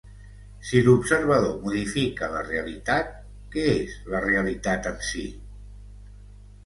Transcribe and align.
Si 0.69 0.79
l’observador 0.87 1.59
modifica 1.65 2.29
la 2.35 2.41
realitat, 2.47 3.13
què 3.57 3.67
és 3.75 3.99
la 4.15 4.23
realitat 4.27 4.93
en 4.93 4.99
si? 5.11 5.27